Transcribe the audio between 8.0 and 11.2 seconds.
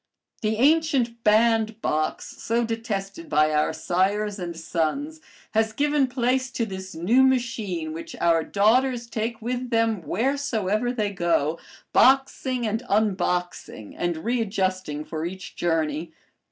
our daughters take with them wheresoever they